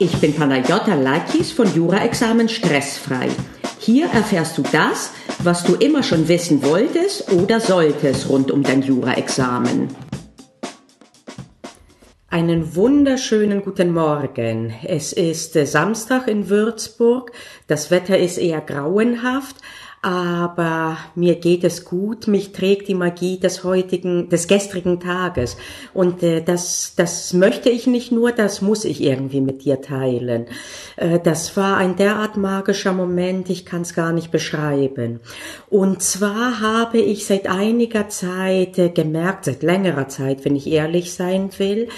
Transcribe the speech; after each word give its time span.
Ich 0.00 0.20
bin 0.20 0.34
Panayota 0.34 0.96
Lakis 0.96 1.52
von 1.52 1.72
Jura-Examen 1.72 2.48
Stressfrei. 2.48 3.28
Hier 3.78 4.06
erfährst 4.06 4.58
du 4.58 4.62
das, 4.72 5.12
was 5.44 5.62
du 5.62 5.76
immer 5.76 6.02
schon 6.02 6.26
wissen 6.26 6.64
wolltest 6.64 7.30
oder 7.30 7.60
solltest 7.60 8.28
rund 8.28 8.50
um 8.50 8.64
dein 8.64 8.82
Jura-Examen. 8.82 9.86
Einen 12.28 12.74
wunderschönen 12.74 13.62
guten 13.62 13.92
Morgen. 13.92 14.74
Es 14.82 15.12
ist 15.12 15.52
Samstag 15.52 16.26
in 16.26 16.48
Würzburg. 16.48 17.30
Das 17.68 17.92
Wetter 17.92 18.18
ist 18.18 18.38
eher 18.38 18.62
grauenhaft, 18.62 19.54
aber 20.04 20.98
mir 21.14 21.36
geht 21.36 21.64
es 21.64 21.86
gut, 21.86 22.26
mich 22.26 22.52
trägt 22.52 22.88
die 22.88 22.94
Magie 22.94 23.38
des 23.38 23.64
heutigen, 23.64 24.28
des 24.28 24.48
gestrigen 24.48 25.00
Tages. 25.00 25.56
Und 25.94 26.22
äh, 26.22 26.42
das, 26.42 26.92
das 26.94 27.32
möchte 27.32 27.70
ich 27.70 27.86
nicht 27.86 28.12
nur, 28.12 28.30
das 28.30 28.60
muss 28.60 28.84
ich 28.84 29.02
irgendwie 29.02 29.40
mit 29.40 29.64
dir 29.64 29.80
teilen. 29.80 30.44
Äh, 30.96 31.20
das 31.20 31.56
war 31.56 31.78
ein 31.78 31.96
derart 31.96 32.36
magischer 32.36 32.92
Moment, 32.92 33.48
ich 33.48 33.64
kann 33.64 33.80
es 33.80 33.94
gar 33.94 34.12
nicht 34.12 34.30
beschreiben. 34.30 35.20
Und 35.70 36.02
zwar 36.02 36.60
habe 36.60 36.98
ich 36.98 37.24
seit 37.24 37.48
einiger 37.48 38.10
Zeit 38.10 38.78
äh, 38.78 38.90
gemerkt, 38.90 39.46
seit 39.46 39.62
längerer 39.62 40.08
Zeit, 40.08 40.44
wenn 40.44 40.54
ich 40.54 40.66
ehrlich 40.66 41.14
sein 41.14 41.48
will, 41.56 41.88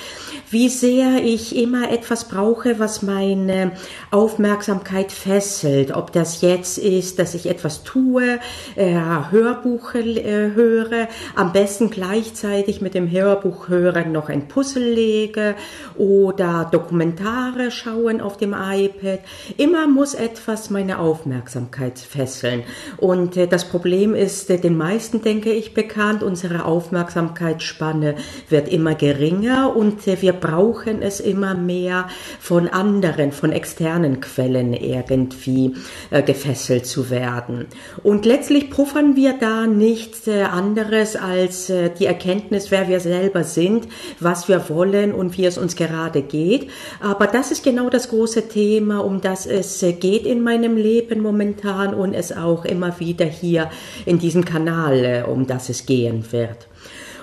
wie 0.48 0.68
sehr 0.68 1.24
ich 1.24 1.56
immer 1.56 1.90
etwas 1.90 2.28
brauche, 2.28 2.78
was 2.78 3.02
meine 3.02 3.72
Aufmerksamkeit 4.12 5.10
fesselt. 5.10 5.90
Ob 5.90 6.12
das 6.12 6.40
jetzt 6.40 6.78
ist, 6.78 7.18
dass 7.18 7.34
ich 7.34 7.46
etwas 7.46 7.82
tue, 7.82 7.95
tue, 7.96 8.38
äh, 8.76 8.94
Hörbuch 9.30 9.94
äh, 9.94 10.50
höre, 10.54 11.08
am 11.34 11.52
besten 11.52 11.90
gleichzeitig 11.90 12.80
mit 12.82 12.94
dem 12.94 13.10
Hörbuch 13.10 13.68
hören 13.68 14.12
noch 14.12 14.28
ein 14.28 14.48
Puzzle 14.48 14.84
lege 14.84 15.54
oder 15.96 16.68
Dokumentare 16.70 17.70
schauen 17.70 18.20
auf 18.20 18.36
dem 18.36 18.54
iPad. 18.54 19.20
Immer 19.56 19.86
muss 19.86 20.14
etwas 20.14 20.68
meine 20.68 20.98
Aufmerksamkeit 20.98 21.98
fesseln. 21.98 22.64
Und 22.98 23.36
äh, 23.36 23.46
das 23.46 23.66
Problem 23.66 24.14
ist 24.14 24.50
den 24.50 24.76
meisten, 24.76 25.22
denke 25.22 25.52
ich, 25.52 25.72
bekannt. 25.72 26.22
Unsere 26.22 26.66
Aufmerksamkeitsspanne 26.66 28.16
wird 28.50 28.68
immer 28.68 28.94
geringer 28.94 29.74
und 29.74 30.06
wir 30.06 30.32
brauchen 30.34 31.00
es 31.00 31.20
immer 31.20 31.54
mehr 31.54 32.08
von 32.40 32.68
anderen, 32.68 33.32
von 33.32 33.52
externen 33.52 34.20
Quellen 34.20 34.74
irgendwie 34.74 35.74
gefesselt 36.10 36.86
zu 36.86 37.10
werden. 37.10 37.66
Und 38.02 38.26
letztlich 38.26 38.70
puffern 38.70 39.16
wir 39.16 39.34
da 39.38 39.66
nichts 39.66 40.26
äh, 40.26 40.42
anderes 40.42 41.16
als 41.16 41.70
äh, 41.70 41.90
die 41.90 42.06
Erkenntnis, 42.06 42.70
wer 42.70 42.88
wir 42.88 43.00
selber 43.00 43.44
sind, 43.44 43.88
was 44.20 44.48
wir 44.48 44.68
wollen 44.68 45.12
und 45.12 45.36
wie 45.36 45.46
es 45.46 45.58
uns 45.58 45.76
gerade 45.76 46.22
geht. 46.22 46.70
Aber 47.00 47.26
das 47.26 47.50
ist 47.50 47.64
genau 47.64 47.88
das 47.88 48.08
große 48.08 48.48
Thema, 48.48 48.98
um 48.98 49.20
das 49.20 49.46
es 49.46 49.82
äh, 49.82 49.92
geht 49.92 50.26
in 50.26 50.42
meinem 50.42 50.76
Leben 50.76 51.20
momentan 51.20 51.94
und 51.94 52.14
es 52.14 52.36
auch 52.36 52.64
immer 52.64 52.98
wieder 53.00 53.26
hier 53.26 53.70
in 54.04 54.18
diesem 54.18 54.44
Kanal, 54.44 55.24
um 55.28 55.46
das 55.46 55.68
es 55.68 55.86
gehen 55.86 56.24
wird. 56.32 56.68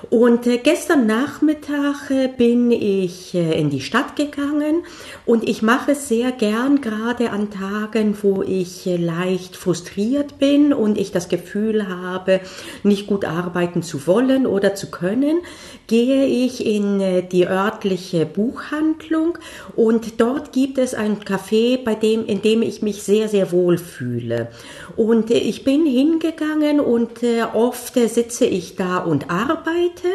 Und 0.09 0.47
äh, 0.47 0.57
gestern 0.57 1.05
Nachmittag 1.05 2.09
äh, 2.09 2.27
bin 2.27 2.71
ich 2.71 3.33
äh, 3.33 3.59
in 3.59 3.69
die 3.69 3.81
Stadt 3.81 4.15
gegangen 4.15 4.83
und 5.25 5.47
ich 5.47 5.61
mache 5.61 5.91
es 5.91 6.07
sehr 6.07 6.31
gern, 6.31 6.81
gerade 6.81 7.31
an 7.31 7.49
Tagen, 7.49 8.17
wo 8.21 8.41
ich 8.43 8.85
äh, 8.85 8.97
leicht 8.97 9.55
frustriert 9.55 10.39
bin 10.39 10.73
und 10.73 10.97
ich 10.97 11.11
das 11.11 11.29
Gefühl 11.29 11.87
habe, 11.87 12.41
nicht 12.83 13.07
gut 13.07 13.25
arbeiten 13.25 13.81
zu 13.81 14.05
wollen 14.05 14.45
oder 14.45 14.75
zu 14.75 14.91
können, 14.91 15.39
gehe 15.87 16.25
ich 16.25 16.65
in 16.65 16.99
äh, 17.01 17.23
die 17.23 17.47
örtliche 17.47 18.25
Buchhandlung 18.25 19.37
und 19.75 20.19
dort 20.19 20.51
gibt 20.51 20.77
es 20.77 20.93
ein 20.93 21.19
Café, 21.19 21.83
bei 21.83 21.95
dem, 21.95 22.25
in 22.25 22.41
dem 22.41 22.61
ich 22.61 22.81
mich 22.81 23.03
sehr, 23.03 23.27
sehr 23.29 23.51
wohl 23.51 23.77
fühle. 23.77 24.49
Und 24.95 25.31
äh, 25.31 25.37
ich 25.37 25.63
bin 25.63 25.85
hingegangen 25.85 26.79
und 26.79 27.21
oft 27.53 27.93
sitze 27.93 28.45
ich 28.45 28.75
da 28.75 28.97
und 28.97 29.29
arbeite. 29.29 30.07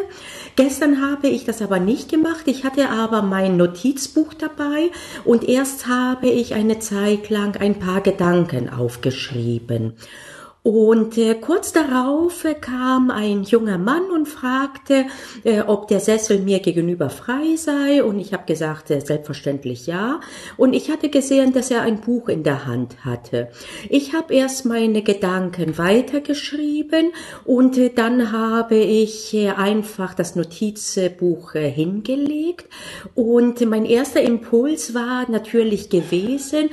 Gestern 0.56 1.00
habe 1.00 1.28
ich 1.28 1.44
das 1.44 1.62
aber 1.62 1.78
nicht 1.78 2.10
gemacht. 2.10 2.42
Ich 2.46 2.64
hatte 2.64 2.88
aber 2.88 3.22
mein 3.22 3.56
Notizbuch 3.56 4.34
dabei 4.34 4.90
und 5.24 5.48
erst 5.48 5.86
habe 5.86 6.28
ich 6.28 6.54
eine 6.54 6.78
Zeit 6.78 7.30
lang 7.30 7.56
ein 7.56 7.78
paar 7.78 8.00
Gedanken 8.00 8.68
aufgeschrieben. 8.68 9.94
Und 10.64 11.16
äh, 11.16 11.34
kurz 11.34 11.72
darauf 11.72 12.44
äh, 12.44 12.54
kam 12.54 13.10
ein 13.10 13.44
junger 13.44 13.78
Mann 13.78 14.10
und 14.12 14.26
fragte, 14.26 15.06
äh, 15.44 15.60
ob 15.60 15.86
der 15.86 16.00
Sessel 16.00 16.40
mir 16.40 16.58
gegenüber 16.58 17.10
frei 17.10 17.54
sei. 17.56 18.02
Und 18.02 18.18
ich 18.18 18.32
habe 18.32 18.44
gesagt, 18.44 18.90
äh, 18.90 19.00
selbstverständlich 19.00 19.86
ja. 19.86 20.20
Und 20.56 20.72
ich 20.72 20.90
hatte 20.90 21.10
gesehen, 21.10 21.52
dass 21.52 21.70
er 21.70 21.82
ein 21.82 22.00
Buch 22.00 22.28
in 22.28 22.42
der 22.42 22.66
Hand 22.66 23.04
hatte. 23.04 23.48
Ich 23.88 24.14
habe 24.14 24.34
erst 24.34 24.66
meine 24.66 25.02
Gedanken 25.02 25.78
weitergeschrieben 25.78 27.12
und 27.44 27.78
äh, 27.78 27.90
dann 27.90 28.32
habe 28.32 28.74
ich 28.74 29.32
äh, 29.34 29.50
einfach 29.50 30.12
das 30.12 30.34
Notizbuch 30.34 31.52
hingelegt. 31.52 32.66
Und 33.14 33.64
mein 33.64 33.84
erster 33.84 34.20
Impuls 34.20 34.92
war 34.92 35.30
natürlich 35.30 35.88
gewesen, 35.88 36.70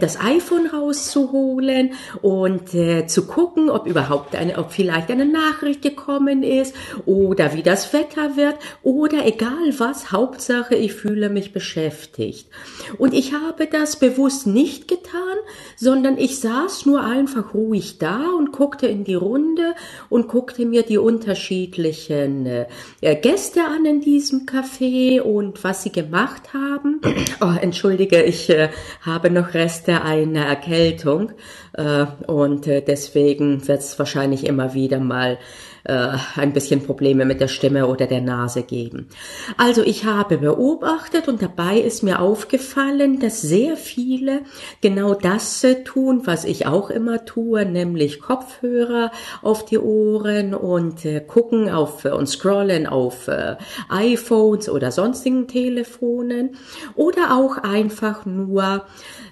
das 0.00 0.18
iPhone 0.20 0.66
rauszuholen 0.66 1.92
und 2.20 2.70
zu 2.70 3.27
gucken, 3.28 3.70
ob 3.70 3.86
überhaupt 3.86 4.34
eine, 4.34 4.58
ob 4.58 4.72
vielleicht 4.72 5.10
eine 5.10 5.26
Nachricht 5.26 5.82
gekommen 5.82 6.42
ist 6.42 6.74
oder 7.06 7.54
wie 7.54 7.62
das 7.62 7.92
Wetter 7.92 8.36
wird 8.36 8.56
oder 8.82 9.24
egal 9.26 9.72
was, 9.78 10.10
Hauptsache 10.10 10.74
ich 10.74 10.94
fühle 10.94 11.28
mich 11.28 11.52
beschäftigt. 11.52 12.48
Und 12.98 13.14
ich 13.14 13.34
habe 13.34 13.66
das 13.66 13.96
bewusst 13.96 14.46
nicht 14.46 14.88
getan, 14.88 15.36
sondern 15.76 16.18
ich 16.18 16.40
saß 16.40 16.86
nur 16.86 17.04
einfach 17.04 17.54
ruhig 17.54 17.98
da 17.98 18.24
und 18.36 18.50
guckte 18.52 18.86
in 18.86 19.04
die 19.04 19.14
Runde 19.14 19.74
und 20.08 20.28
guckte 20.28 20.64
mir 20.64 20.82
die 20.82 20.98
unterschiedlichen 20.98 22.46
äh, 22.46 22.66
Gäste 23.16 23.60
an 23.64 23.84
in 23.84 24.00
diesem 24.00 24.46
Café 24.46 25.20
und 25.20 25.62
was 25.62 25.82
sie 25.82 25.92
gemacht 25.92 26.54
haben. 26.54 27.00
Oh, 27.40 27.54
entschuldige, 27.60 28.22
ich 28.22 28.50
äh, 28.50 28.70
habe 29.02 29.30
noch 29.30 29.54
Reste 29.54 30.02
einer 30.02 30.44
Erkältung 30.46 31.32
äh, 31.74 32.06
und 32.26 32.66
äh, 32.66 32.80
deswegen 33.18 33.66
wird 33.66 33.80
es 33.80 33.98
wahrscheinlich 33.98 34.46
immer 34.46 34.74
wieder 34.74 35.00
mal 35.00 35.38
äh, 35.84 36.16
ein 36.36 36.52
bisschen 36.52 36.84
Probleme 36.84 37.24
mit 37.24 37.40
der 37.40 37.48
Stimme 37.48 37.86
oder 37.86 38.06
der 38.06 38.20
Nase 38.20 38.62
geben. 38.62 39.08
Also 39.56 39.82
ich 39.82 40.04
habe 40.04 40.38
beobachtet 40.38 41.28
und 41.28 41.42
dabei 41.42 41.78
ist 41.78 42.02
mir 42.02 42.20
aufgefallen, 42.20 43.20
dass 43.20 43.40
sehr 43.42 43.76
viele 43.76 44.42
genau 44.80 45.14
das 45.14 45.64
äh, 45.64 45.82
tun, 45.84 46.22
was 46.24 46.44
ich 46.44 46.66
auch 46.66 46.90
immer 46.90 47.24
tue, 47.24 47.64
nämlich 47.64 48.20
Kopfhörer 48.20 49.10
auf 49.42 49.64
die 49.64 49.78
Ohren 49.78 50.54
und 50.54 51.04
äh, 51.04 51.20
gucken 51.20 51.70
auf 51.70 52.04
äh, 52.04 52.10
und 52.10 52.26
scrollen 52.26 52.86
auf 52.86 53.28
äh, 53.28 53.56
iPhones 53.88 54.68
oder 54.68 54.92
sonstigen 54.92 55.48
Telefonen 55.48 56.56
oder 56.94 57.36
auch 57.36 57.58
einfach 57.58 58.26
nur 58.26 58.84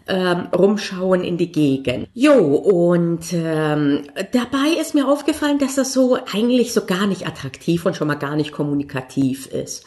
ähm, 0.09 0.49
rumschauen 0.57 1.23
in 1.23 1.37
die 1.37 1.51
Gegend. 1.51 2.09
Jo, 2.15 2.35
und 2.35 3.33
ähm, 3.33 4.03
dabei 4.33 4.81
ist 4.81 4.95
mir 4.95 5.09
aufgefallen, 5.09 5.59
dass 5.59 5.75
das 5.75 5.93
so 5.93 6.17
eigentlich 6.37 6.73
so 6.73 6.85
gar 6.85 7.07
nicht 7.07 7.27
attraktiv 7.27 7.87
und 7.87 7.97
schon 7.97 8.09
mal 8.09 8.15
gar 8.17 8.37
nicht 8.37 8.53
kommunikativ 8.53 9.47
ist. 9.47 9.85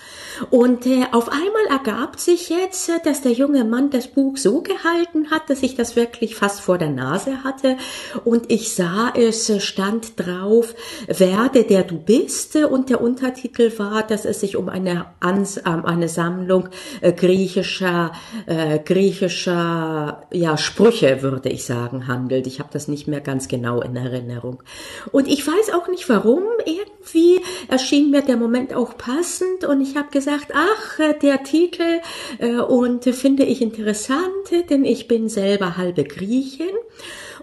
Und 0.50 0.86
äh, 0.86 1.06
auf 1.12 1.30
einmal 1.30 1.66
ergab 1.70 2.20
sich 2.20 2.50
jetzt, 2.50 2.90
äh, 2.90 2.94
dass 3.04 3.22
der 3.22 3.34
junge 3.34 3.64
Mann 3.64 3.90
das 3.90 4.08
Buch 4.08 4.38
so 4.38 4.62
gehalten 4.62 5.32
hat, 5.32 5.50
dass 5.50 5.62
ich 5.62 5.76
das 5.76 5.96
wirklich 5.96 6.36
fast 6.36 6.62
vor 6.62 6.78
der 6.78 6.90
Nase 6.90 7.44
hatte. 7.44 7.78
Und 8.26 8.52
ich 8.52 8.74
sah, 8.74 9.14
es 9.16 9.52
stand 9.64 10.20
drauf, 10.20 10.74
werde 11.08 11.64
der 11.64 11.84
du 11.84 11.98
bist. 11.98 12.56
Und 12.56 12.90
der 12.90 13.02
Untertitel 13.02 13.72
war, 13.78 14.04
dass 14.04 14.26
es 14.26 14.40
sich 14.40 14.56
um 14.56 14.70
eine, 14.70 15.06
Ans 15.20 15.58
ähm, 15.58 15.86
eine 15.86 16.10
Sammlung 16.10 16.70
äh, 17.02 17.14
griechischer, 17.14 18.14
äh, 18.48 18.80
griechischer 18.80 20.24
ja, 20.32 20.58
Sprüche, 20.58 21.22
würde 21.22 21.50
ich 21.50 21.66
sagen, 21.66 22.08
handelt. 22.08 22.48
Ich 22.48 22.60
habe 22.60 22.70
das 22.72 22.88
nicht 22.88 23.08
mehr 23.08 23.22
ganz 23.22 23.48
genau 23.48 23.82
in 23.82 23.96
Erinnerung. 23.96 24.64
Und 25.12 25.28
ich 25.28 25.46
weiß 25.46 25.74
auch 25.74 25.88
nicht 25.90 26.10
warum. 26.10 26.39
Irgendwie 26.66 27.42
erschien 27.68 28.12
mir 28.12 28.22
der 28.22 28.38
Moment 28.38 28.74
auch 28.74 28.98
passend 28.98 29.66
und 29.66 29.82
ich 29.82 29.96
habe 29.96 30.10
gesagt, 30.12 30.52
ach, 30.54 31.00
der 31.22 31.44
Titel 31.44 32.02
äh, 32.40 32.58
und 32.58 33.04
finde 33.04 33.44
ich 33.44 33.62
interessant, 33.62 34.70
denn 34.70 34.86
ich 34.86 35.08
bin 35.08 35.30
selber 35.30 35.78
halbe 35.78 36.04
Griechin. 36.04 36.70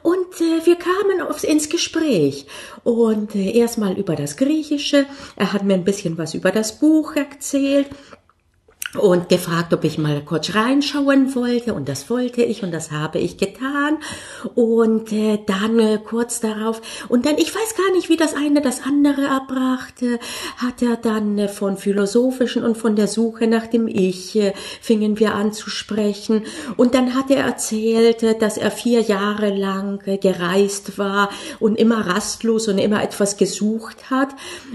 Und 0.02 0.40
äh, 0.40 0.64
wir 0.64 0.76
kamen 0.76 1.20
aufs, 1.20 1.42
ins 1.42 1.68
Gespräch. 1.68 2.46
Und 2.84 3.34
äh, 3.34 3.58
erstmal 3.58 3.98
über 3.98 4.14
das 4.14 4.36
Griechische. 4.36 5.06
Er 5.34 5.52
hat 5.52 5.64
mir 5.64 5.74
ein 5.74 5.84
bisschen 5.84 6.16
was 6.16 6.34
über 6.34 6.52
das 6.52 6.78
Buch 6.78 7.16
erzählt. 7.16 7.88
Und 8.98 9.28
gefragt, 9.28 9.72
ob 9.72 9.84
ich 9.84 9.98
mal 9.98 10.22
kurz 10.22 10.54
reinschauen 10.54 11.34
wollte. 11.34 11.74
Und 11.74 11.88
das 11.88 12.08
wollte 12.10 12.42
ich 12.42 12.62
und 12.62 12.72
das 12.72 12.90
habe 12.90 13.18
ich 13.18 13.36
getan. 13.36 13.98
Und 14.54 15.12
äh, 15.12 15.38
dann 15.44 15.78
äh, 15.78 15.98
kurz 15.98 16.40
darauf. 16.40 16.80
Und 17.08 17.26
dann 17.26 17.38
ich 17.38 17.54
weiß 17.54 17.74
gar 17.76 17.92
nicht, 17.92 18.08
wie 18.08 18.16
das 18.16 18.34
eine 18.34 18.60
das 18.60 18.82
andere 18.84 19.22
erbrachte, 19.22 20.18
hat 20.56 20.82
er 20.82 20.96
dann 20.96 21.38
äh, 21.38 21.48
von 21.48 21.76
philosophischen 21.76 22.64
und 22.64 22.76
von 22.76 22.96
der 22.96 23.08
Suche 23.08 23.46
nach 23.46 23.66
dem 23.66 23.88
Ich 23.88 24.36
äh, 24.36 24.52
fingen 24.80 25.18
wir 25.18 25.34
an 25.34 25.52
zu 25.52 25.70
sprechen. 25.70 26.44
Und 26.76 26.94
dann 26.94 27.14
hat 27.14 27.30
er 27.30 27.44
erzählt, 27.44 28.22
äh, 28.22 28.38
dass 28.38 28.56
er 28.56 28.70
vier 28.70 29.00
Jahre 29.00 29.54
lang 29.54 30.00
äh, 30.06 30.18
gereist 30.18 30.98
war 30.98 31.30
und 31.60 31.76
immer 31.76 32.06
rastlos 32.06 32.68
und 32.68 32.78
immer 32.78 33.02
etwas 33.02 33.36
gesucht 33.36 34.10
hat. 34.10 34.28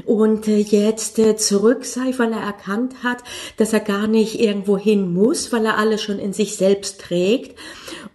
Und 0.06 0.48
jetzt 0.48 1.20
zurück 1.38 1.86
sei, 1.86 2.14
weil 2.18 2.34
er 2.34 2.42
erkannt 2.42 2.96
hat, 3.04 3.20
dass 3.58 3.74
er 3.74 3.80
gar 3.80 4.08
nicht 4.12 4.40
irgendwo 4.40 4.78
hin 4.78 5.14
muss, 5.14 5.52
weil 5.52 5.66
er 5.66 5.78
alles 5.78 6.02
schon 6.02 6.20
in 6.20 6.34
sich 6.34 6.56
selbst 6.56 7.02
trägt. 7.02 7.58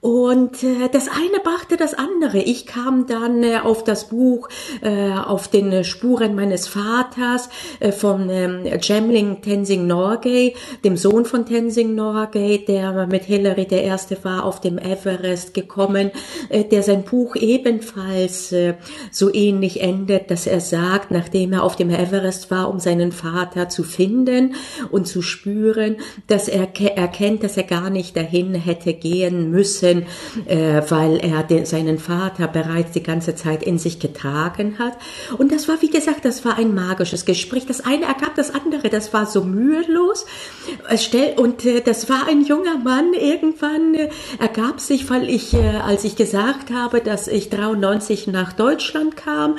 Und 0.06 0.62
äh, 0.62 0.88
das 0.93 1.08
eine 1.08 1.41
brachte 1.43 1.76
das 1.76 1.93
andere. 1.93 2.38
Ich 2.38 2.64
kam 2.64 3.08
dann 3.08 3.43
äh, 3.43 3.58
auf 3.58 3.82
das 3.82 4.08
Buch, 4.08 4.49
äh, 4.81 5.11
auf 5.11 5.49
den 5.49 5.73
äh, 5.73 5.82
Spuren 5.82 6.37
meines 6.37 6.69
Vaters 6.69 7.49
äh, 7.81 7.91
von 7.91 8.31
ähm, 8.31 8.61
Jamling 8.81 9.43
Tenzing 9.43 9.88
Norgay, 9.88 10.55
dem 10.85 10.97
Sohn 10.97 11.25
von 11.25 11.44
Tenzing 11.44 11.97
Norgay, 11.97 12.64
der 12.64 13.08
mit 13.08 13.25
Hillary 13.25 13.67
der 13.67 13.82
Erste 13.82 14.17
war, 14.23 14.44
auf 14.44 14.61
dem 14.61 14.79
Everest 14.79 15.55
gekommen, 15.55 16.12
äh, 16.50 16.62
der 16.62 16.85
sein 16.85 17.03
Buch 17.03 17.35
ebenfalls 17.35 18.53
äh, 18.53 18.75
so 19.11 19.35
ähnlich 19.35 19.81
endet, 19.81 20.31
dass 20.31 20.47
er 20.47 20.61
sagt, 20.61 21.11
nachdem 21.11 21.53
er 21.53 21.64
auf 21.64 21.75
dem 21.75 21.91
Everest 21.91 22.53
war, 22.53 22.70
um 22.70 22.79
seinen 22.79 23.11
Vater 23.11 23.69
zu 23.69 23.82
finden 23.82 24.55
und 24.93 25.08
zu 25.08 25.20
spüren, 25.20 25.97
dass 26.29 26.47
er 26.47 26.69
erkennt, 26.79 27.43
dass 27.43 27.56
er 27.56 27.64
gar 27.64 27.91
nicht 27.91 28.17
dahin 28.17 28.55
hätte 28.55 28.94
gehen 28.94 29.50
müssen, 29.50 29.95
äh, 30.46 30.82
weil 30.88 31.19
er 31.19 31.43
den, 31.43 31.66
seinen 31.66 31.98
Vater 31.98 32.48
bereits 32.48 32.93
die 32.93 33.02
ganze 33.02 33.34
Zeit 33.34 33.62
in 33.62 33.78
sich 33.78 33.98
getragen 33.98 34.78
hat. 34.78 34.96
Und 35.38 35.52
das 35.52 35.69
war, 35.69 35.81
wie 35.82 35.90
gesagt, 35.90 36.25
das 36.25 36.44
war 36.44 36.58
ein 36.58 36.75
magisches 36.75 37.25
Gespräch. 37.25 37.66
Das 37.66 37.84
eine 37.84 38.04
ergab 38.06 38.34
das 38.34 38.54
andere. 38.54 38.88
Das 38.88 39.12
war 39.12 39.26
so 39.26 39.44
mühelos. 39.44 40.26
Und 41.37 41.64
äh, 41.64 41.81
das 41.81 42.08
war 42.08 42.28
ein 42.28 42.44
junger 42.44 42.78
Mann. 42.78 43.12
Irgendwann 43.12 43.94
äh, 43.94 44.10
ergab 44.38 44.81
sich, 44.81 45.08
weil 45.10 45.28
ich, 45.28 45.54
äh, 45.54 45.76
als 45.84 46.04
ich 46.04 46.16
gesagt 46.16 46.70
habe, 46.70 47.00
dass 47.00 47.28
ich 47.28 47.50
93 47.50 48.26
nach 48.28 48.52
Deutschland 48.52 49.16
kam, 49.16 49.56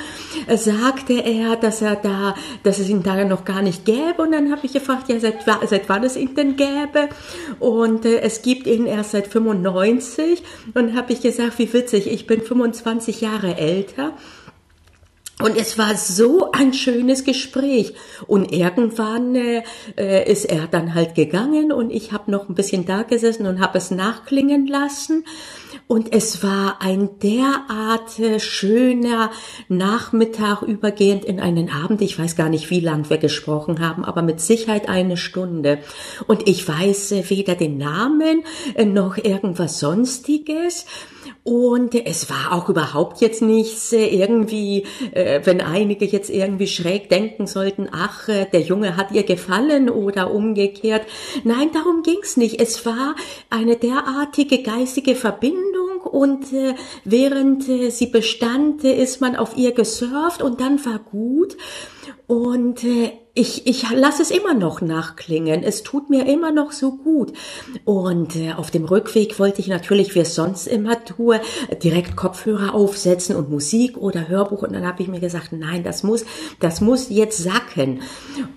äh, 0.47 0.57
sagte 0.57 1.13
er, 1.13 1.55
dass 1.55 1.81
er 1.81 1.95
da, 1.95 2.35
dass 2.63 2.79
es 2.79 2.89
ihn 2.89 3.03
da 3.03 3.23
noch 3.25 3.45
gar 3.45 3.61
nicht 3.61 3.85
gäbe. 3.85 4.21
Und 4.21 4.31
dann 4.31 4.51
habe 4.51 4.65
ich 4.65 4.73
gefragt, 4.73 5.09
ja, 5.09 5.19
seit, 5.19 5.45
seit 5.67 5.89
wann 5.89 6.03
es 6.03 6.15
ihn 6.15 6.35
denn 6.35 6.55
gäbe? 6.55 7.09
Und 7.59 8.05
äh, 8.05 8.19
es 8.19 8.41
gibt 8.41 8.67
ihn 8.67 8.85
erst 8.85 9.11
seit 9.11 9.27
95. 9.27 10.26
Und 10.73 10.95
habe 10.95 11.13
ich 11.13 11.21
gesagt, 11.21 11.59
wie 11.59 11.71
witzig, 11.71 12.07
ich 12.07 12.27
bin 12.27 12.41
25 12.41 13.21
Jahre 13.21 13.57
älter. 13.57 14.13
Und 15.39 15.55
es 15.55 15.77
war 15.77 15.95
so 15.95 16.51
ein 16.51 16.73
schönes 16.73 17.23
Gespräch. 17.23 17.93
Und 18.25 18.51
irgendwann 18.51 19.35
äh, 19.35 19.63
äh 19.95 20.31
ist 20.31 20.45
er 20.45 20.65
dann 20.65 20.95
halt 20.95 21.13
gegangen 21.13 21.71
und 21.71 21.91
ich 21.91 22.11
habe 22.11 22.31
noch 22.31 22.49
ein 22.49 22.55
bisschen 22.55 22.85
da 22.85 23.03
gesessen 23.03 23.45
und 23.45 23.59
habe 23.59 23.77
es 23.77 23.91
nachklingen 23.91 24.65
lassen. 24.65 25.25
Und 25.87 26.13
es 26.13 26.43
war 26.43 26.81
ein 26.81 27.17
derart 27.19 28.41
schöner 28.41 29.31
Nachmittag 29.69 30.61
übergehend 30.61 31.23
in 31.23 31.39
einen 31.39 31.69
Abend. 31.69 32.01
Ich 32.01 32.19
weiß 32.19 32.35
gar 32.35 32.49
nicht, 32.49 32.69
wie 32.69 32.81
lang 32.81 33.09
wir 33.09 33.17
gesprochen 33.17 33.79
haben, 33.79 34.03
aber 34.03 34.21
mit 34.21 34.41
Sicherheit 34.41 34.89
eine 34.89 35.15
Stunde. 35.15 35.79
Und 36.27 36.47
ich 36.47 36.67
weiß 36.67 37.29
weder 37.29 37.55
den 37.55 37.77
Namen 37.77 38.43
noch 38.85 39.17
irgendwas 39.17 39.79
Sonstiges. 39.79 40.85
Und 41.43 41.95
es 41.95 42.29
war 42.29 42.51
auch 42.51 42.67
überhaupt 42.67 43.21
jetzt 43.21 43.41
nichts 43.41 43.93
äh, 43.93 44.05
irgendwie, 44.05 44.83
äh, 45.13 45.41
wenn 45.45 45.61
einige 45.61 46.05
jetzt 46.05 46.29
irgendwie 46.29 46.67
schräg 46.67 47.09
denken 47.09 47.47
sollten, 47.47 47.87
ach, 47.91 48.27
äh, 48.27 48.45
der 48.51 48.61
Junge 48.61 48.97
hat 48.97 49.11
ihr 49.11 49.23
gefallen 49.23 49.89
oder 49.89 50.33
umgekehrt. 50.33 51.05
Nein, 51.43 51.69
darum 51.73 52.03
ging's 52.03 52.37
nicht. 52.37 52.61
Es 52.61 52.85
war 52.85 53.15
eine 53.49 53.77
derartige 53.77 54.61
geistige 54.61 55.15
Verbindung 55.15 55.76
und 56.07 56.47
während 57.03 57.63
sie 57.63 58.07
bestand, 58.07 58.83
ist 58.83 59.21
man 59.21 59.35
auf 59.35 59.57
ihr 59.57 59.73
gesurft 59.73 60.41
und 60.41 60.61
dann 60.61 60.83
war 60.85 60.99
gut. 60.99 61.57
Und 62.27 62.83
ich, 63.37 63.67
ich 63.67 63.87
lasse 63.91 64.23
es 64.23 64.31
immer 64.31 64.55
noch 64.55 64.81
nachklingen. 64.81 65.61
Es 65.61 65.83
tut 65.83 66.09
mir 66.09 66.25
immer 66.27 66.51
noch 66.51 66.71
so 66.71 66.93
gut. 66.93 67.33
Und 67.85 68.35
äh, 68.35 68.53
auf 68.53 68.71
dem 68.71 68.85
Rückweg 68.85 69.37
wollte 69.37 69.61
ich 69.61 69.67
natürlich, 69.67 70.15
wie 70.15 70.21
es 70.21 70.33
sonst 70.33 70.65
immer 70.65 71.05
tue, 71.05 71.39
direkt 71.83 72.15
Kopfhörer 72.15 72.73
aufsetzen 72.73 73.35
und 73.35 73.51
Musik 73.51 73.95
oder 73.97 74.27
Hörbuch. 74.27 74.63
Und 74.63 74.73
dann 74.73 74.87
habe 74.87 75.03
ich 75.03 75.07
mir 75.07 75.19
gesagt, 75.19 75.51
nein, 75.51 75.83
das 75.83 76.01
muss, 76.01 76.25
das 76.59 76.81
muss 76.81 77.09
jetzt 77.09 77.37
sacken. 77.37 78.01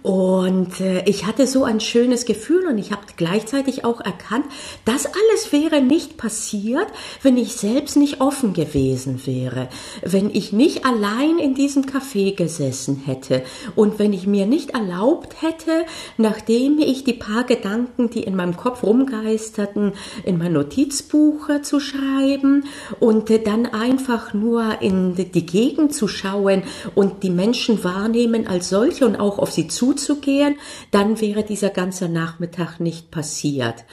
Und 0.02 0.80
äh, 0.80 1.04
ich 1.04 1.26
hatte 1.26 1.46
so 1.46 1.64
ein 1.64 1.80
schönes 1.80 2.24
Gefühl 2.24 2.66
und 2.66 2.78
ich 2.78 2.90
habe 2.90 3.02
gleichzeitig 3.16 3.84
auch 3.84 4.00
erkannt, 4.00 4.46
das 4.86 5.04
alles 5.04 5.52
wäre 5.52 5.82
nicht 5.82 6.16
passiert, 6.16 6.86
wenn 7.22 7.36
ich 7.36 7.54
selbst 7.54 7.98
nicht 7.98 8.22
offen 8.22 8.54
gewesen 8.54 9.26
wäre, 9.26 9.68
wenn 10.02 10.30
ich 10.30 10.54
nicht 10.54 10.86
allein 10.86 11.38
in 11.38 11.54
diesem 11.54 11.82
Café 11.84 12.34
gesessen 12.34 13.02
hätte 13.04 13.39
und 13.76 13.98
wenn 13.98 14.12
ich 14.12 14.26
mir 14.26 14.46
nicht 14.46 14.70
erlaubt 14.70 15.42
hätte, 15.42 15.84
nachdem 16.16 16.78
ich 16.78 17.04
die 17.04 17.12
paar 17.12 17.44
Gedanken, 17.44 18.10
die 18.10 18.22
in 18.22 18.36
meinem 18.36 18.56
Kopf 18.56 18.82
rumgeisterten, 18.82 19.92
in 20.24 20.38
mein 20.38 20.52
Notizbuch 20.52 21.48
zu 21.62 21.80
schreiben 21.80 22.64
und 22.98 23.30
dann 23.46 23.66
einfach 23.66 24.34
nur 24.34 24.80
in 24.80 25.14
die 25.14 25.46
Gegend 25.46 25.94
zu 25.94 26.08
schauen 26.08 26.62
und 26.94 27.22
die 27.22 27.30
Menschen 27.30 27.82
wahrnehmen 27.84 28.46
als 28.46 28.68
solche 28.68 29.06
und 29.06 29.16
auch 29.16 29.38
auf 29.38 29.50
sie 29.50 29.68
zuzugehen, 29.68 30.56
dann 30.90 31.20
wäre 31.20 31.42
dieser 31.42 31.70
ganze 31.70 32.08
Nachmittag 32.08 32.80
nicht 32.80 33.10
passiert. 33.10 33.84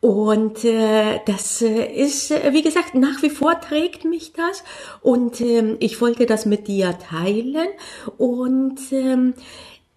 Und 0.00 0.64
äh, 0.64 1.20
das 1.26 1.60
äh, 1.60 1.84
ist, 1.84 2.30
äh, 2.30 2.52
wie 2.54 2.62
gesagt, 2.62 2.94
nach 2.94 3.22
wie 3.22 3.28
vor 3.28 3.60
trägt 3.60 4.04
mich 4.04 4.32
das. 4.32 4.64
Und 5.02 5.40
ähm, 5.42 5.76
ich 5.80 6.00
wollte 6.00 6.24
das 6.24 6.46
mit 6.46 6.68
dir 6.68 6.98
teilen. 6.98 7.68
Und 8.16 8.78
ähm, 8.92 9.34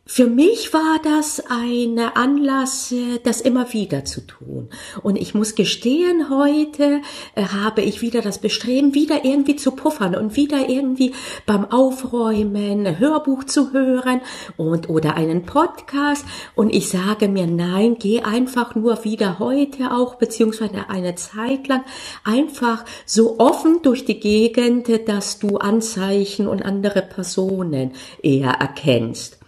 für 0.05 0.27
mich 0.27 0.73
war 0.73 0.99
das 1.01 1.41
ein 1.49 1.97
Anlass, 1.97 2.91
äh, 2.91 3.19
das 3.23 3.39
immer 3.39 3.71
wieder 3.71 4.03
zu 4.03 4.19
tun. 4.19 4.67
Und 5.01 5.15
ich 5.15 5.33
muss 5.33 5.55
gestehen, 5.55 6.29
heute 6.29 6.99
äh, 7.35 7.45
habe 7.45 7.81
ich 7.81 8.01
wieder 8.01 8.21
das 8.21 8.39
Bestreben, 8.39 8.93
wieder 8.95 9.23
irgendwie 9.23 9.55
zu 9.55 9.71
puffern 9.71 10.13
und 10.15 10.35
wieder 10.35 10.67
irgendwie 10.67 11.13
beim 11.45 11.63
Aufräumen 11.71 12.85
ein 12.85 12.99
Hörbuch 12.99 13.45
zu 13.45 13.71
hören 13.71 14.19
und 14.57 14.89
oder 14.89 15.15
einen 15.15 15.45
Podcast. 15.45 16.25
Und 16.53 16.75
ich 16.75 16.89
sage 16.89 17.29
mir, 17.29 17.47
nein, 17.47 17.95
geh 17.97 18.23
einfach 18.23 18.75
nur 18.75 19.05
wieder 19.05 19.39
heute 19.39 19.91
auch, 19.91 20.15
beziehungsweise 20.15 20.89
eine 20.89 21.15
Zeit 21.15 21.69
lang 21.69 21.85
einfach 22.25 22.83
so 23.05 23.39
offen 23.39 23.79
durch 23.83 24.03
die 24.03 24.19
Gegend, 24.19 25.07
dass 25.07 25.39
du 25.39 25.59
Anzeichen 25.59 26.49
und 26.49 26.65
andere 26.65 27.03
Personen 27.03 27.93
eher 28.21 28.51
erkennst. 28.51 29.39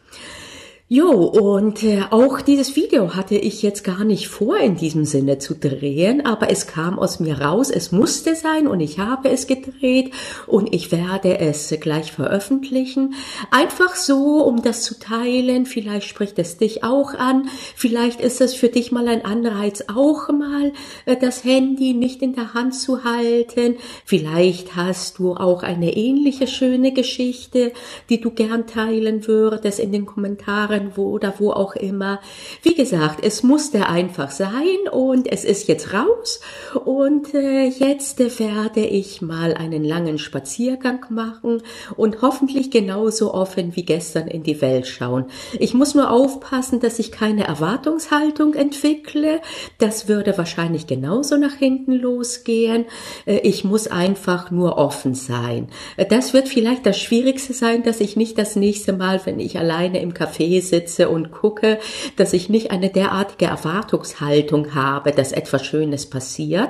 Jo, 0.87 1.09
und 1.09 1.81
äh, 1.81 2.03
auch 2.11 2.41
dieses 2.41 2.75
Video 2.75 3.15
hatte 3.15 3.33
ich 3.33 3.63
jetzt 3.63 3.83
gar 3.83 4.03
nicht 4.03 4.27
vor, 4.27 4.57
in 4.57 4.75
diesem 4.75 5.03
Sinne 5.03 5.39
zu 5.39 5.55
drehen, 5.55 6.23
aber 6.23 6.51
es 6.51 6.67
kam 6.67 6.99
aus 6.99 7.19
mir 7.19 7.41
raus, 7.41 7.71
es 7.71 7.91
musste 7.91 8.35
sein 8.35 8.67
und 8.67 8.81
ich 8.81 8.99
habe 8.99 9.29
es 9.29 9.47
gedreht 9.47 10.11
und 10.45 10.75
ich 10.75 10.91
werde 10.91 11.39
es 11.39 11.73
gleich 11.81 12.11
veröffentlichen. 12.11 13.15
Einfach 13.49 13.95
so, 13.95 14.43
um 14.43 14.61
das 14.61 14.83
zu 14.83 14.99
teilen, 14.99 15.65
vielleicht 15.65 16.07
spricht 16.07 16.37
es 16.37 16.57
dich 16.57 16.83
auch 16.83 17.15
an, 17.15 17.49
vielleicht 17.75 18.21
ist 18.21 18.39
es 18.39 18.53
für 18.53 18.69
dich 18.69 18.91
mal 18.91 19.07
ein 19.07 19.25
Anreiz, 19.25 19.85
auch 19.87 20.29
mal 20.29 20.71
äh, 21.07 21.17
das 21.17 21.43
Handy 21.43 21.95
nicht 21.95 22.21
in 22.21 22.35
der 22.35 22.53
Hand 22.53 22.75
zu 22.75 23.03
halten, 23.03 23.77
vielleicht 24.05 24.75
hast 24.75 25.17
du 25.17 25.33
auch 25.33 25.63
eine 25.63 25.97
ähnliche 25.97 26.45
schöne 26.45 26.93
Geschichte, 26.93 27.71
die 28.09 28.21
du 28.21 28.29
gern 28.29 28.67
teilen 28.67 29.25
würdest 29.25 29.79
in 29.79 29.91
den 29.91 30.05
Kommentaren 30.05 30.74
Jahren, 30.75 30.91
wo 30.95 31.09
oder 31.09 31.35
wo 31.39 31.51
auch 31.51 31.75
immer. 31.75 32.19
Wie 32.61 32.75
gesagt, 32.75 33.23
es 33.23 33.43
musste 33.43 33.87
einfach 33.87 34.31
sein 34.31 34.55
und 34.91 35.31
es 35.31 35.43
ist 35.43 35.67
jetzt 35.67 35.93
raus 35.93 36.39
und 36.83 37.33
äh, 37.33 37.67
jetzt 37.67 38.19
äh, 38.19 38.39
werde 38.39 38.81
ich 38.81 39.21
mal 39.21 39.53
einen 39.53 39.83
langen 39.83 40.17
Spaziergang 40.17 41.05
machen 41.09 41.61
und 41.95 42.21
hoffentlich 42.21 42.71
genauso 42.71 43.33
offen 43.33 43.75
wie 43.75 43.83
gestern 43.83 44.27
in 44.27 44.43
die 44.43 44.61
Welt 44.61 44.87
schauen. 44.87 45.25
Ich 45.59 45.73
muss 45.73 45.95
nur 45.95 46.11
aufpassen, 46.11 46.79
dass 46.79 46.99
ich 46.99 47.11
keine 47.11 47.45
Erwartungshaltung 47.45 48.53
entwickle. 48.53 49.41
Das 49.77 50.07
würde 50.07 50.37
wahrscheinlich 50.37 50.87
genauso 50.87 51.37
nach 51.37 51.55
hinten 51.55 51.93
losgehen. 51.93 52.85
Äh, 53.25 53.39
ich 53.39 53.63
muss 53.63 53.87
einfach 53.87 54.51
nur 54.51 54.77
offen 54.77 55.13
sein. 55.13 55.67
Äh, 55.97 56.05
das 56.05 56.33
wird 56.33 56.47
vielleicht 56.47 56.85
das 56.85 56.99
Schwierigste 56.99 57.53
sein, 57.53 57.83
dass 57.83 58.01
ich 58.01 58.15
nicht 58.15 58.37
das 58.37 58.55
nächste 58.55 58.93
Mal, 58.93 59.21
wenn 59.25 59.39
ich 59.39 59.57
alleine 59.57 60.01
im 60.01 60.13
Café 60.13 60.64
sitze 60.67 61.09
und 61.09 61.31
gucke, 61.31 61.79
dass 62.15 62.33
ich 62.33 62.49
nicht 62.49 62.71
eine 62.71 62.89
derartige 62.89 63.45
Erwartungshaltung 63.45 64.75
habe, 64.75 65.11
dass 65.11 65.31
etwas 65.31 65.65
Schönes 65.65 66.09
passiert. 66.09 66.69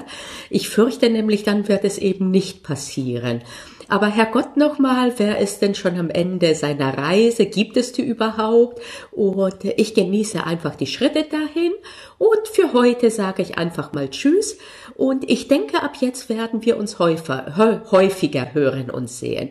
Ich 0.50 0.70
fürchte 0.70 1.10
nämlich, 1.10 1.44
dann 1.44 1.68
wird 1.68 1.84
es 1.84 1.98
eben 1.98 2.32
nicht 2.32 2.64
passieren. 2.64 3.42
Aber 3.88 4.08
Herrgott 4.08 4.58
nochmal, 4.58 5.14
wer 5.18 5.38
ist 5.38 5.62
denn 5.62 5.76
schon 5.76 5.98
am 6.00 6.10
Ende 6.10 6.56
seiner 6.56 6.98
Reise? 6.98 7.46
Gibt 7.46 7.78
es 7.78 7.92
die 7.92 8.02
überhaupt? 8.02 8.82
Und 9.12 9.64
ich 9.64 9.94
genieße 9.94 10.44
einfach 10.44 10.76
die 10.76 10.88
Schritte 10.88 11.24
dahin. 11.24 11.72
Und 12.18 12.48
für 12.52 12.74
heute 12.74 13.12
sage 13.12 13.44
ich 13.44 13.58
einfach 13.58 13.94
mal 13.94 14.10
Tschüss. 14.10 14.58
Und 14.96 15.30
ich 15.30 15.48
denke, 15.48 15.84
ab 15.84 15.98
jetzt 16.00 16.30
werden 16.30 16.66
wir 16.66 16.78
uns 16.78 16.98
häufiger, 16.98 18.54
hören 18.54 18.90
und 18.90 19.10
sehen. 19.10 19.50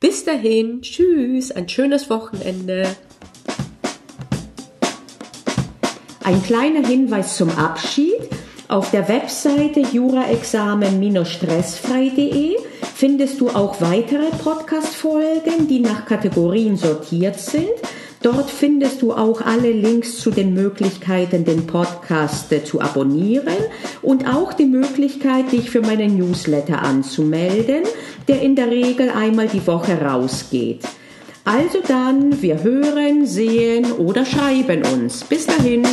Bis 0.00 0.24
dahin, 0.24 0.82
Tschüss, 0.82 1.52
ein 1.52 1.68
schönes 1.68 2.10
Wochenende. 2.10 2.88
Ein 6.26 6.42
kleiner 6.42 6.84
Hinweis 6.84 7.36
zum 7.36 7.50
Abschied. 7.50 8.18
Auf 8.66 8.90
der 8.90 9.08
Webseite 9.08 9.78
juraexamen-stressfrei.de 9.78 12.56
findest 12.96 13.40
du 13.40 13.50
auch 13.50 13.80
weitere 13.80 14.30
Podcast-Folgen, 14.42 15.68
die 15.68 15.78
nach 15.78 16.04
Kategorien 16.04 16.76
sortiert 16.76 17.38
sind. 17.38 17.70
Dort 18.22 18.50
findest 18.50 19.02
du 19.02 19.12
auch 19.12 19.40
alle 19.40 19.70
Links 19.70 20.18
zu 20.18 20.32
den 20.32 20.52
Möglichkeiten, 20.52 21.44
den 21.44 21.68
Podcast 21.68 22.50
äh, 22.50 22.64
zu 22.64 22.80
abonnieren 22.80 23.54
und 24.02 24.26
auch 24.26 24.52
die 24.52 24.66
Möglichkeit, 24.66 25.52
dich 25.52 25.70
für 25.70 25.80
meinen 25.80 26.18
Newsletter 26.18 26.82
anzumelden, 26.82 27.84
der 28.26 28.42
in 28.42 28.56
der 28.56 28.72
Regel 28.72 29.10
einmal 29.10 29.46
die 29.46 29.64
Woche 29.64 30.00
rausgeht. 30.00 30.80
Also 31.46 31.78
dann, 31.86 32.42
wir 32.42 32.60
hören, 32.64 33.24
sehen 33.24 33.92
oder 33.92 34.26
schreiben 34.26 34.82
uns. 34.92 35.22
Bis 35.22 35.46
dahin. 35.46 35.84